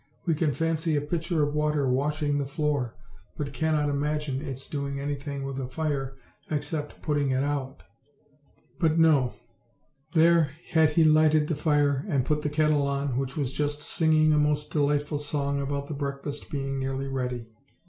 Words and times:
We 0.25 0.33
can 0.33 0.51
fancy 0.51 0.95
a 0.95 1.01
pitcher 1.01 1.43
of 1.43 1.53
water 1.53 1.87
washing 1.87 2.39
the 2.39 2.45
floor, 2.47 2.95
but 3.37 3.53
cannot 3.53 3.87
imagine 3.87 4.41
its 4.41 4.67
doing 4.67 4.99
anything 4.99 5.43
with 5.43 5.59
a 5.59 5.67
fir 5.67 6.17
except 6.49 7.03
putting 7.03 7.29
it 7.29 7.41
put. 7.41 7.43
But 7.43 7.45
S3 7.45 7.55
OLD, 7.55 7.63
OLD 7.63 7.81
FAIRY 8.55 8.89
TALES. 8.89 8.99
no! 8.99 9.33
there 10.13 10.49
had 10.71 10.89
he 10.89 11.03
lighted 11.03 11.47
the 11.47 11.55
fire 11.55 12.03
and 12.09 12.25
put 12.25 12.41
the 12.41 12.49
kettle 12.49 12.87
on, 12.87 13.15
which 13.15 13.37
was 13.37 13.53
just 13.53 13.83
singing 13.83 14.33
a 14.33 14.39
most 14.39 14.71
delightful 14.71 15.19
song 15.19 15.61
about 15.61 15.85
the 15.85 15.93
breakfast 15.93 16.49
being 16.49 16.79
nearly 16.79 17.07
ready. 17.07 17.45